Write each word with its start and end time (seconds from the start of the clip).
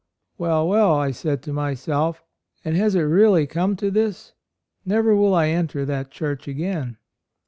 'Well, 0.39 0.67
well,' 0.67 0.95
I 0.95 1.11
said 1.11 1.43
to 1.43 1.53
myself, 1.53 2.23
'and 2.65 2.75
has 2.75 2.95
it 2.95 3.01
really 3.01 3.45
come 3.45 3.75
to 3.75 3.91
this? 3.91 4.33
Never 4.83 5.15
will 5.15 5.35
I 5.35 5.49
enter 5.49 5.85
that 5.85 6.09
church 6.09 6.47
again."' 6.47 6.97